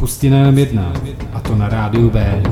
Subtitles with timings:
[0.00, 0.92] Pustina jenom jedna,
[1.32, 2.42] a to na rádiu B.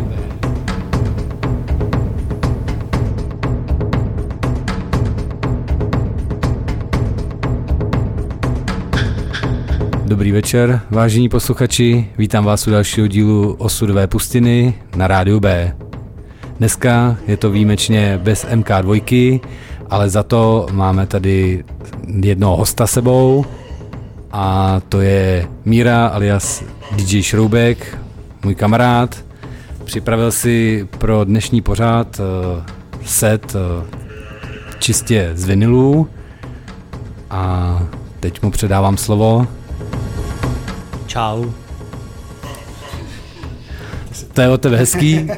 [10.05, 15.77] Dobrý večer, vážení posluchači, vítám vás u dalšího dílu Osudové pustiny na rádiu B.
[16.59, 19.41] Dneska je to výjimečně bez MK2,
[19.91, 21.65] ale za to máme tady
[22.23, 23.45] jednoho hosta sebou
[24.33, 26.65] a to je Míra alias
[26.97, 27.99] DJ Šroubek,
[28.45, 29.25] můj kamarád.
[29.85, 32.63] Připravil si pro dnešní pořád uh,
[33.05, 33.85] set uh,
[34.79, 36.09] čistě z vinilů
[37.31, 37.83] a
[38.21, 39.47] teď mu předávám slovo.
[41.07, 41.45] Čau.
[44.33, 45.29] To je o tebe hezký.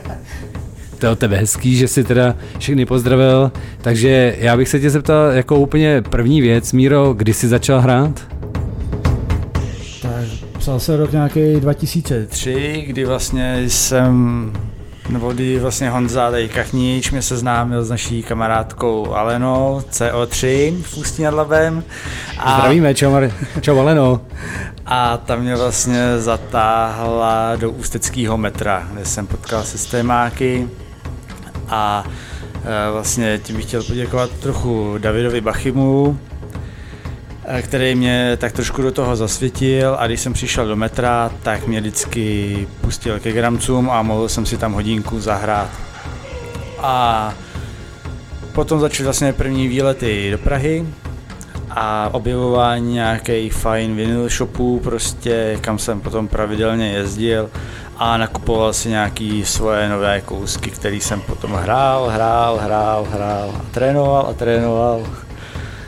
[0.98, 3.52] To je o tebe hezký, že si teda všechny pozdravil.
[3.80, 8.29] Takže já bych se tě zeptal jako úplně první věc, Míro, kdy jsi začal hrát?
[10.70, 14.52] Psal se rok nějaký 2003, kdy vlastně jsem
[15.08, 21.22] nebo kdy vlastně Honza tady Kachníč mě seznámil s naší kamarádkou Alenou CO3 v Ústí
[21.22, 21.84] nad Labem.
[22.38, 24.20] A, Zdravíme, čau, Mar- čau Aleno.
[24.86, 30.68] A tam mě vlastně zatáhla do ústeckého metra, kde jsem potkal systémáky
[31.68, 32.04] a
[32.64, 36.18] e, vlastně tím bych chtěl poděkovat trochu Davidovi Bachimu,
[37.62, 41.80] který mě tak trošku do toho zasvětil a když jsem přišel do metra, tak mě
[41.80, 45.70] vždycky pustil ke gramcům a mohl jsem si tam hodinku zahrát.
[46.78, 47.34] A
[48.52, 50.86] potom začaly vlastně první výlety do Prahy
[51.70, 57.50] a objevování nějakých fajn vinyl shopů prostě, kam jsem potom pravidelně jezdil
[57.96, 63.64] a nakupoval si nějaký svoje nové kousky, který jsem potom hrál, hrál, hrál, hrál a
[63.70, 65.06] trénoval a trénoval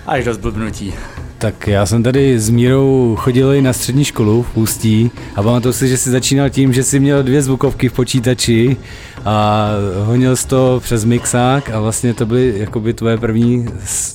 [0.07, 0.95] až do zblbnutí.
[1.43, 5.73] Tak já jsem tady s Mírou chodil i na střední školu v Ústí a pamatuju
[5.73, 8.77] si, že jsi začínal tím, že jsi měl dvě zvukovky v počítači
[9.25, 9.69] a
[10.05, 13.67] honil jsi to přes mixák a vlastně to byly jakoby tvoje první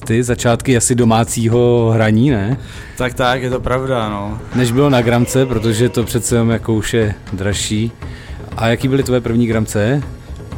[0.06, 2.58] ty začátky asi domácího hraní, ne?
[2.98, 4.40] Tak tak, je to pravda, no.
[4.56, 7.92] Než bylo na gramce, protože to přece jenom jako už je dražší.
[8.58, 10.04] A jaký byly tvoje první gramce?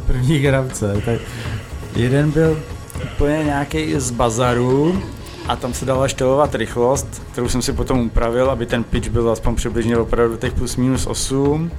[0.06, 1.20] První gramce, tak
[1.96, 2.62] jeden byl
[3.14, 5.02] úplně nějaký z bazaru,
[5.50, 9.30] a tam se dala štelovat rychlost, kterou jsem si potom upravil, aby ten pitch byl
[9.30, 11.70] aspoň přibližně opravdu těch plus minus 8.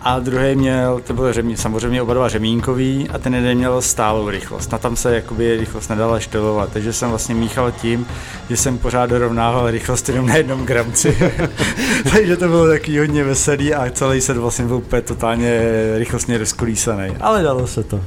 [0.00, 4.30] A druhý měl, to byl řemí, samozřejmě oba dva řemínkový a ten jeden měl stálou
[4.30, 4.72] rychlost.
[4.72, 8.06] Na tam se jakoby rychlost nedala štelovat, takže jsem vlastně míchal tím,
[8.48, 11.18] že jsem pořád dorovnával rychlost jenom na jednom gramci.
[12.12, 15.60] takže to bylo taky hodně veselý a celý set vlastně byl úplně totálně
[15.98, 17.16] rychlostně rozkolísaný.
[17.20, 18.00] Ale dalo se to.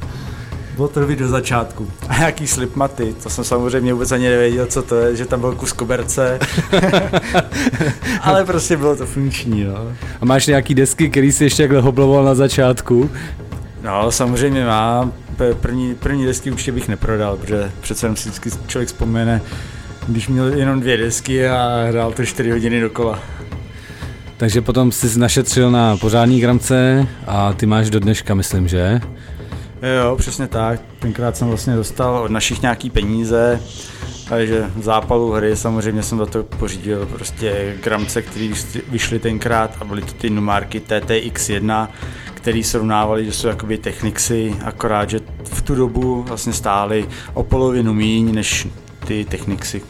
[0.77, 1.91] Bylo to do začátku.
[2.07, 5.55] A nějaký slipmaty, to jsem samozřejmě vůbec ani nevěděl, co to je, že tam byl
[5.55, 6.39] kus koberce.
[8.21, 9.75] Ale prostě bylo to funkční, no.
[10.21, 13.09] A máš nějaký desky, který jsi ještě takhle hobloval na začátku?
[13.83, 15.13] No, samozřejmě mám.
[15.59, 19.41] První, první desky určitě bych neprodal, protože přece jenom si vždycky člověk vzpomene,
[20.07, 23.19] když měl jenom dvě desky a hrál to čtyři hodiny dokola.
[24.37, 29.01] Takže potom jsi našetřil na pořádní gramce a ty máš do dneška, myslím, že?
[29.81, 30.81] Jo, přesně tak.
[30.99, 33.61] Tenkrát jsem vlastně dostal od našich nějaký peníze,
[34.29, 38.49] takže v zápalu hry samozřejmě jsem za to pořídil prostě gramce, které
[38.89, 41.87] vyšly tenkrát a byly to ty numárky TTX1,
[42.33, 47.93] které srovnávali, že jsou jakoby Technicsy, akorát, že v tu dobu vlastně stály o polovinu
[47.93, 48.67] míň než
[49.07, 49.81] ty Technicsy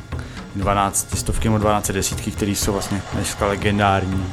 [0.56, 4.26] 12 stovky nebo 12 desítky, které jsou vlastně dneska legendární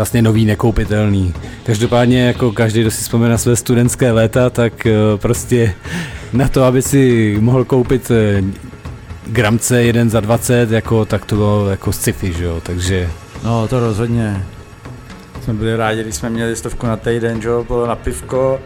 [0.00, 1.34] vlastně nový, nekoupitelný.
[1.64, 5.74] Každopádně jako každý, kdo si vzpomene na své studentské léta, tak eh, prostě
[6.32, 8.42] na to, aby si mohl koupit eh,
[9.26, 13.10] gramce jeden za 20, jako, tak to bylo jako sci-fi, že jo, takže...
[13.44, 14.44] No to rozhodně.
[15.44, 18.60] Jsme byli rádi, když jsme měli stovku na týden, že jo, bylo na pivko.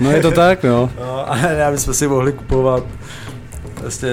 [0.00, 0.90] No je to tak, no.
[1.00, 2.84] no ale aby jsme si mohli kupovat
[3.74, 4.08] prostě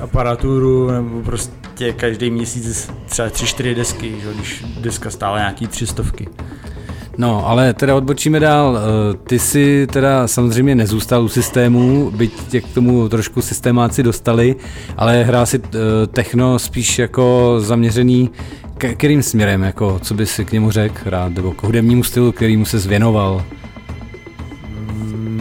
[0.00, 5.86] aparaturu nebo prostě prostě každý měsíc třeba 3-4 desky, že, když deska stála nějaký tři
[5.86, 6.28] stovky.
[7.18, 8.78] No, ale teda odbočíme dál.
[8.78, 14.56] Eh, ty si teda samozřejmě nezůstal u systému, byť tě k tomu trošku systémáci dostali,
[14.96, 18.30] ale hrál si eh, techno spíš jako zaměřený
[18.78, 22.32] k- kterým směrem, jako co by si k němu řekl rád, nebo k hudebnímu stylu,
[22.32, 23.44] kterýmu se zvěnoval?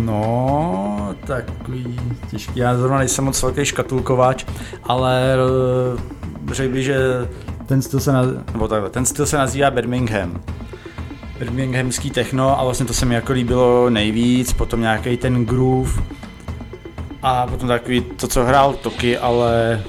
[0.05, 1.99] No, takový
[2.31, 2.59] těžký.
[2.59, 4.45] Já zrovna nejsem moc velký škatulkovač,
[4.83, 6.97] ale eh, řekl bych, že
[7.65, 8.27] ten styl se, naz...
[8.53, 10.41] nebo takhle, ten styl se nazývá Birmingham.
[11.39, 16.01] Birminghamský techno a vlastně to se mi jako líbilo nejvíc, potom nějaký ten groove
[17.21, 19.83] a potom takový to, co hrál Toky, ale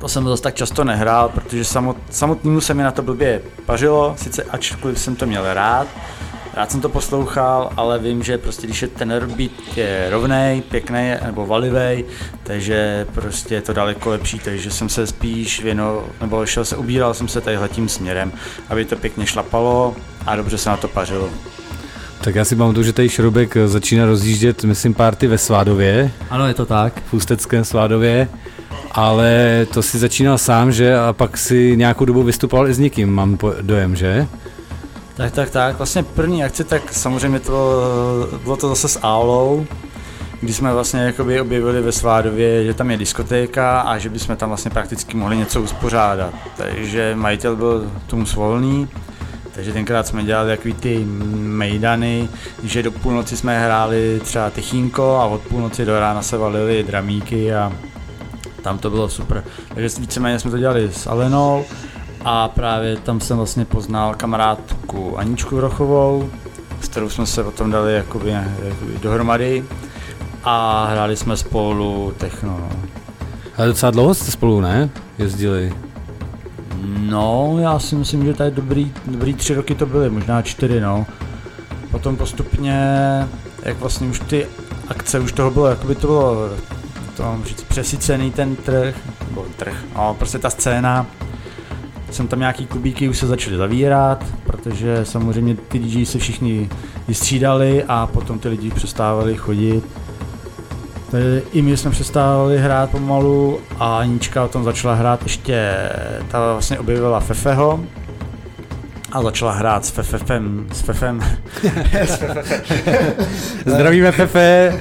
[0.00, 4.14] to jsem zase tak často nehrál, protože samot, samotnému se mi na to blbě pařilo,
[4.18, 5.86] sice ačkoliv jsem to měl rád,
[6.56, 11.12] rád jsem to poslouchal, ale vím, že prostě když je ten beat je rovnej, pěkný
[11.26, 12.04] nebo valivej,
[12.42, 17.14] takže prostě je to daleko lepší, takže jsem se spíš věnoval, nebo šel se, ubíral
[17.14, 18.32] jsem se tadyhle tím směrem,
[18.68, 21.28] aby to pěkně šlapalo a dobře se na to pařilo.
[22.20, 26.10] Tak já si pamatuju, že tady Šrobek začíná rozjíždět, myslím, párty ve Svádově.
[26.30, 27.02] Ano, je to tak.
[27.10, 28.28] V Ústeckém Svádově.
[28.90, 30.96] Ale to si začínal sám, že?
[30.96, 34.26] A pak si nějakou dobu vystupoval i s někým, mám dojem, že?
[35.16, 35.76] Tak, tak, tak.
[35.76, 37.82] Vlastně první akce, tak samozřejmě to
[38.42, 39.66] bylo to zase s Aulou,
[40.40, 44.48] kdy jsme vlastně jakoby objevili ve Svádově, že tam je diskotéka a že bychom tam
[44.48, 46.34] vlastně prakticky mohli něco uspořádat.
[46.56, 48.88] Takže majitel byl tomu svolný,
[49.54, 51.04] takže tenkrát jsme dělali takový ty
[51.34, 52.28] mejdany,
[52.62, 57.54] že do půlnoci jsme hráli třeba Tychínko a od půlnoci do rána se valili dramíky
[57.54, 57.72] a
[58.62, 59.44] tam to bylo super.
[59.74, 61.64] Takže víceméně jsme to dělali s Alenou
[62.28, 66.30] a právě tam jsem vlastně poznal kamarádku Aničku Rochovou,
[66.80, 68.30] s kterou jsme se potom dali jakoby,
[68.64, 69.64] jakoby dohromady
[70.44, 72.58] a hráli jsme spolu techno.
[72.60, 72.70] No.
[73.56, 74.90] Ale docela dlouho jste spolu, ne?
[75.18, 75.74] Jezdili.
[76.86, 81.06] No, já si myslím, že tady dobrý, dobrý tři roky to byly, možná čtyři, no.
[81.90, 82.78] Potom postupně,
[83.62, 84.46] jak vlastně už ty
[84.88, 86.36] akce, už toho bylo, jakoby to bylo,
[87.16, 88.96] to mám říct, přesycený ten trh,
[89.28, 91.06] nebo trh, no, prostě ta scéna,
[92.10, 96.68] jsem tam nějaký kubíky už se začaly zavírat, protože samozřejmě ty DJ se všichni
[97.08, 99.84] vystřídali a potom ty lidi přestávali chodit.
[101.10, 105.72] Tady I my jsme přestávali hrát pomalu a Anička o tom začala hrát ještě,
[106.28, 107.80] ta vlastně objevila Fefeho,
[109.12, 111.20] a začala hrát s Fefem, s Fefem.
[113.66, 114.78] Zdravíme Fefe,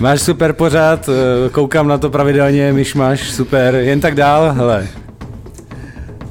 [0.00, 1.08] máš super pořád,
[1.52, 4.88] koukám na to pravidelně, myš máš super, jen tak dál, hele.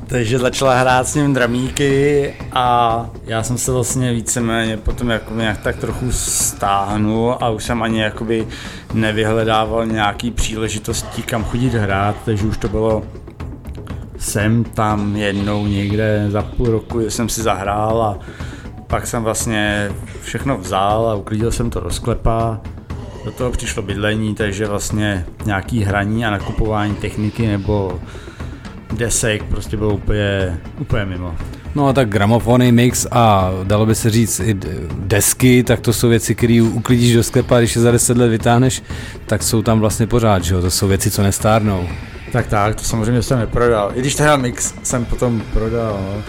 [0.07, 5.57] Takže začala hrát s ním dramíky a já jsem se vlastně víceméně potom jako nějak
[5.63, 8.47] tak trochu stáhnul a už jsem ani jakoby
[8.93, 13.03] nevyhledával nějaký příležitosti kam chodit hrát, takže už to bylo
[14.17, 18.19] sem tam jednou někde za půl roku, jsem si zahrál a
[18.87, 19.91] pak jsem vlastně
[20.21, 22.61] všechno vzal a uklidil jsem to do sklepa.
[23.25, 27.99] Do toho přišlo bydlení, takže vlastně nějaký hraní a nakupování techniky nebo
[28.97, 31.35] desek prostě bylo úplně, úplně mimo.
[31.75, 34.55] No a tak gramofony, mix a dalo by se říct i
[34.99, 38.83] desky, tak to jsou věci, které uklidíš do sklepa, když je za 10 let vytáhneš,
[39.25, 40.61] tak jsou tam vlastně pořád, že jo?
[40.61, 41.87] to jsou věci, co nestárnou.
[42.31, 43.91] Tak tak, to samozřejmě jsem neprodal.
[43.95, 45.99] I když teda mix jsem potom prodal.
[46.01, 46.23] No.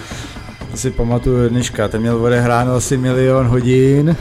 [0.76, 4.16] Si pamatuju dneška, ten měl odehráno asi milion hodin.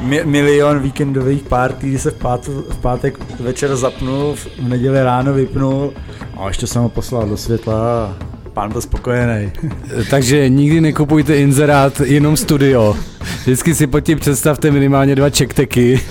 [0.00, 5.32] Mi- milion víkendových party, kdy se v, pát- v pátek večer zapnul, v neděli ráno
[5.34, 5.92] vypnul
[6.36, 8.16] a ještě jsem ho poslal do světla a
[8.52, 9.52] pán byl spokojený.
[10.10, 12.96] Takže nikdy nekupujte inzerát, jenom studio.
[13.42, 16.00] Vždycky si pod tím představte minimálně dva čekteky.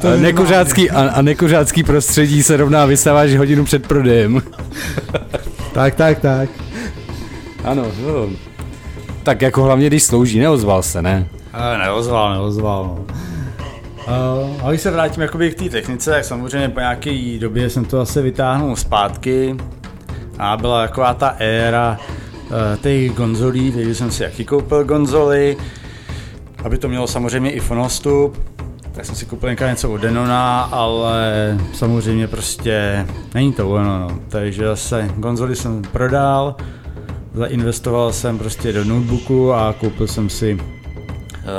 [0.00, 4.42] To a, nekuřácký, a, a nekuřácký prostředí se rovná vysáváš hodinu před prodejem.
[5.72, 6.48] tak, tak, tak.
[7.64, 8.28] Ano, no.
[9.22, 11.28] Tak jako hlavně, když slouží, neozval se, ne?
[11.54, 12.84] A neozval, neozval.
[12.84, 13.04] No.
[14.06, 17.84] Uh, a když se vrátím jakoby k té technice, tak samozřejmě po nějaké době jsem
[17.84, 19.56] to asi vytáhnul zpátky
[20.38, 25.56] a byla taková ta éra uh, těch gonzolí, takže jsem si jaký koupil gonzoly,
[26.64, 28.38] aby to mělo samozřejmě i fonostup,
[28.92, 34.18] tak jsem si koupil něco od Denona, ale samozřejmě prostě není to ono, no.
[34.28, 36.56] takže zase gonzoly jsem prodal,
[37.34, 40.83] zainvestoval jsem prostě do notebooku a koupil jsem si Eh,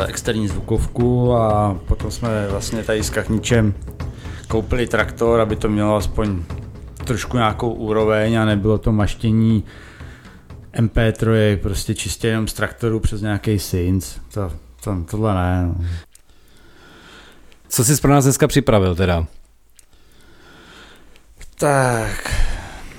[0.08, 3.74] externí zvukovku a potom jsme vlastně tady s Kachničem
[4.48, 6.44] koupili traktor, aby to mělo aspoň
[7.04, 9.64] trošku nějakou úroveň a nebylo to maštění
[10.74, 14.08] MP3, prostě čistě jenom z traktoru přes nějaký synth.
[14.34, 14.52] To,
[14.84, 15.66] to, tohle ne.
[15.66, 15.86] No.
[17.68, 19.26] Co jsi pro nás dneska připravil teda?
[21.58, 22.34] Tak.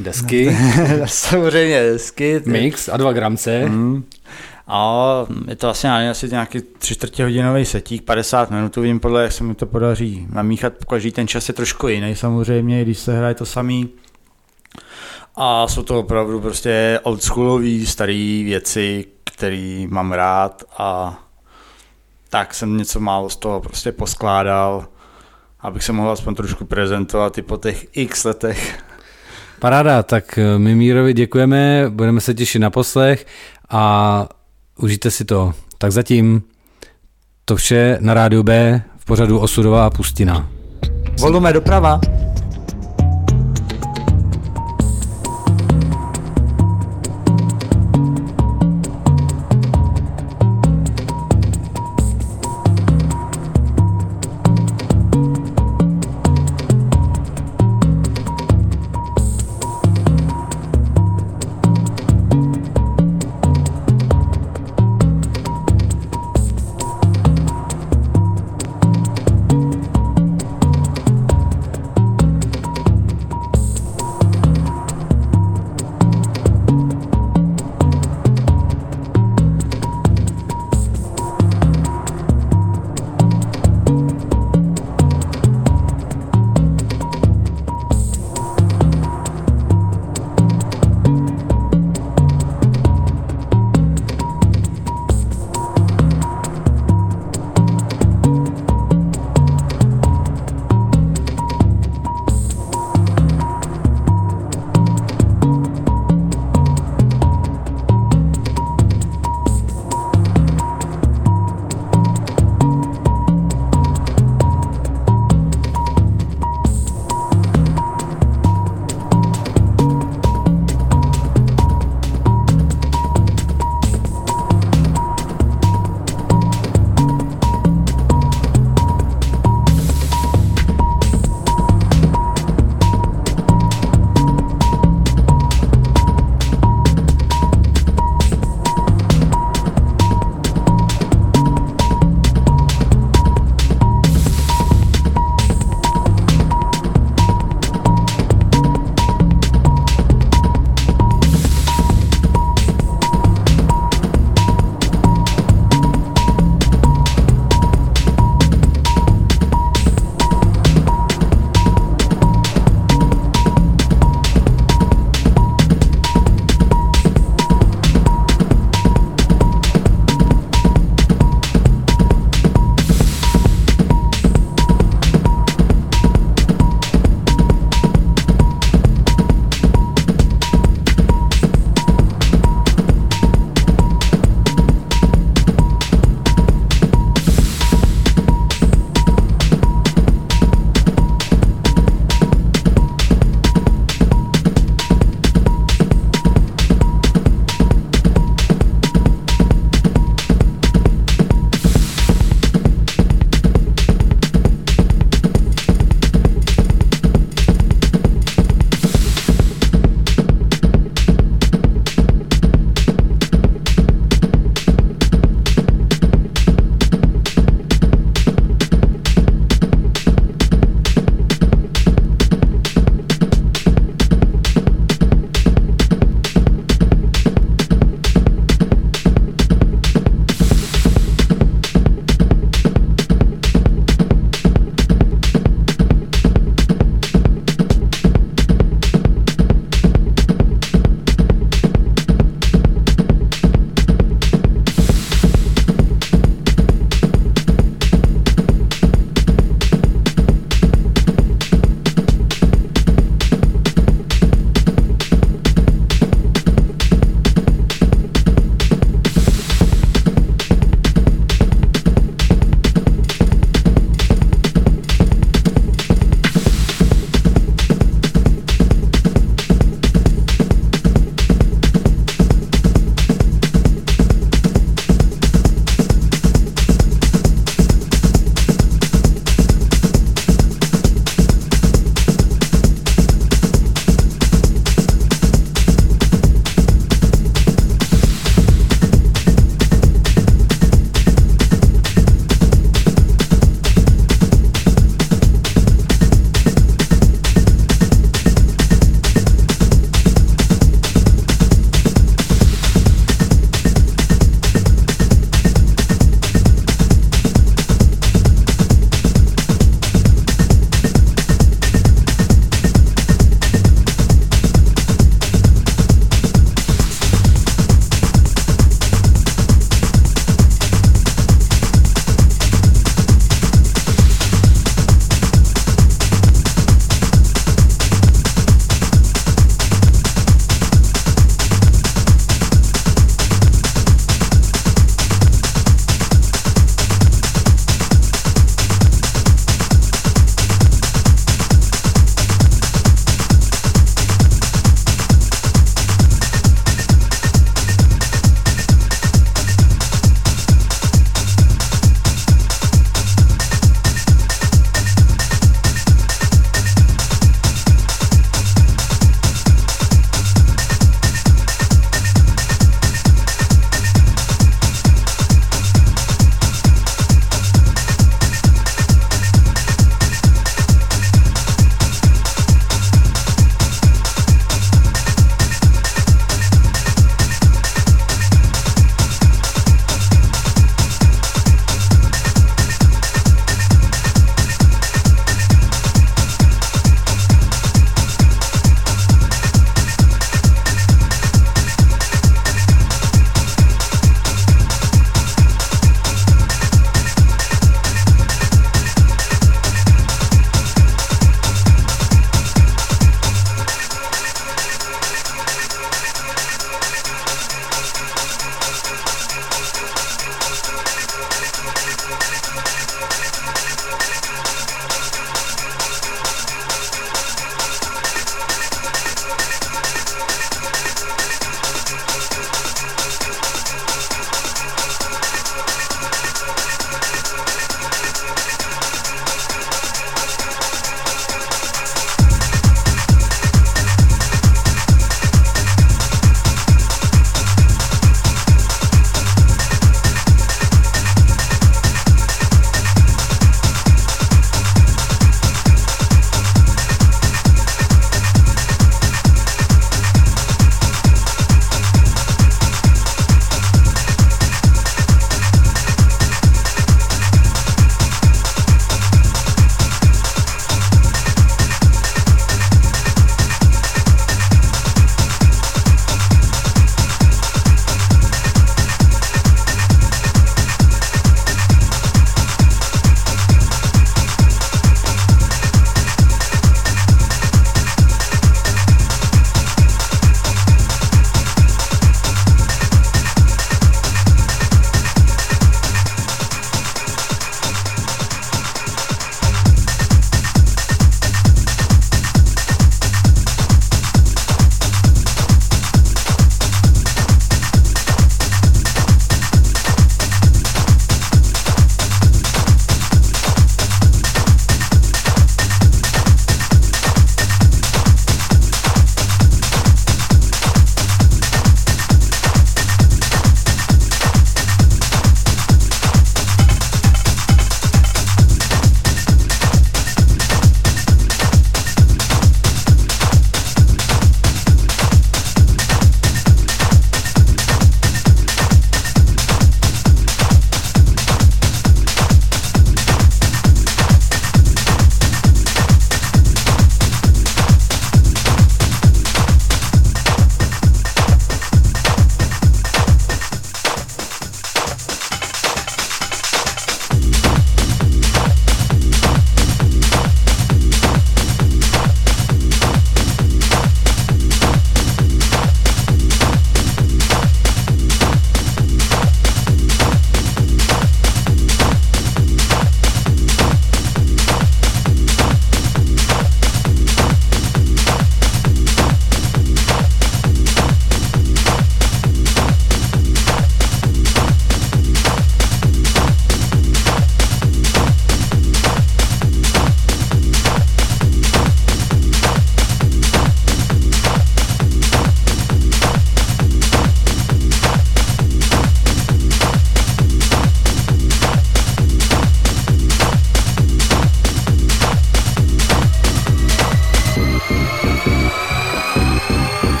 [0.00, 0.56] Desky.
[1.06, 2.40] Samozřejmě desky.
[2.40, 2.50] Ty.
[2.50, 3.64] Mix a dva gramce.
[3.68, 4.04] Mm.
[4.66, 9.32] A je to vlastně asi nějaký tři čtvrtě hodinový setík, 50 minut, vím podle, jak
[9.32, 13.34] se mi to podaří namíchat, každý ten čas je trošku jiný samozřejmě, když se hraje
[13.34, 13.88] to samý.
[15.36, 21.18] A jsou to opravdu prostě oldschoolové staré věci, které mám rád a
[22.30, 24.86] tak jsem něco málo z toho prostě poskládal,
[25.60, 28.78] abych se mohl aspoň trošku prezentovat i po těch x letech.
[29.58, 33.26] Paráda, tak my Mírovi děkujeme, budeme se těšit na poslech
[33.70, 34.28] a
[34.78, 35.54] užijte si to.
[35.78, 36.42] Tak zatím
[37.44, 40.48] to vše na rádiu B v pořadu Osudová pustina.
[41.20, 42.00] Volume doprava.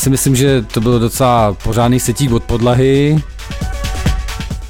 [0.00, 3.22] Si myslím, že to bylo docela pořádný setík od podlahy.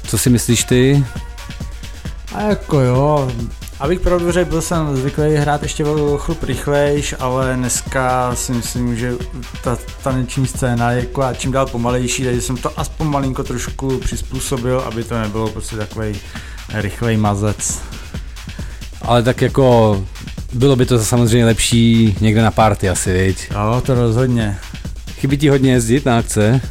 [0.07, 1.05] Co si myslíš ty?
[2.35, 3.31] A jako jo,
[3.79, 8.97] abych pravdu řekl, byl jsem zvyklý hrát ještě o chlup rychlejš, ale dneska si myslím,
[8.97, 9.13] že
[9.63, 14.79] ta taneční scéna je jako čím dál pomalejší, takže jsem to aspoň malinko trošku přizpůsobil,
[14.79, 16.19] aby to nebylo prostě takový
[16.73, 17.79] rychlej mazec.
[19.01, 20.01] Ale tak jako
[20.53, 23.51] bylo by to samozřejmě lepší někde na party asi, viď?
[23.51, 24.59] Jo, to rozhodně.
[25.21, 26.61] Chybí ti hodně jezdit na akce?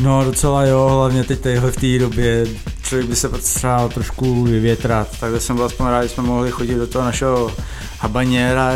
[0.00, 2.46] No docela jo, hlavně teď v té době
[2.82, 6.74] člověk by se potřeboval trošku vyvětrat, takže jsem byl aspoň rád, že jsme mohli chodit
[6.74, 7.52] do toho našeho
[7.98, 8.74] habaněra,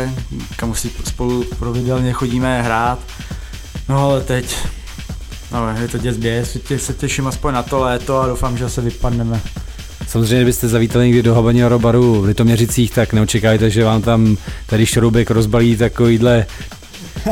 [0.55, 2.99] kam si spolu pravidelně chodíme hrát.
[3.89, 4.57] No ale teď,
[5.51, 8.81] no je to děs běs, se těším aspoň na to léto a doufám, že se
[8.81, 9.41] vypadneme.
[10.07, 14.85] Samozřejmě, kdybyste zavítali někdy do Habaněro baru v Litoměřicích, tak neočekajte, že vám tam tady
[14.85, 16.45] Šroubek rozbalí takovýhle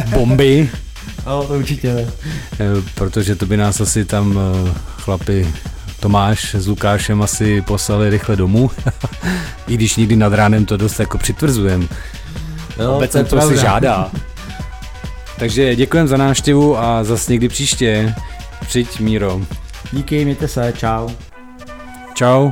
[0.10, 0.70] bomby.
[1.26, 2.08] no, to určitě ne.
[2.60, 5.54] Eh, protože to by nás asi tam eh, chlapi
[6.00, 8.72] Tomáš s Lukášem asi poslali rychle domů,
[9.68, 11.90] i když nikdy nad ránem to dost jako přitvrzujem.
[12.80, 14.12] Jo, Obecně to, to si žádá.
[15.40, 18.16] Takže děkujem za návštěvu a zase někdy příště.
[18.62, 19.42] Přijď, Míro.
[19.92, 21.10] Díky, mějte se, čau.
[22.14, 22.52] Čau.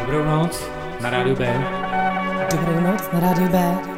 [0.00, 0.62] Dobrou noc
[1.00, 1.64] na rádiu B.
[2.50, 3.89] Dobrou noc na rádiu B.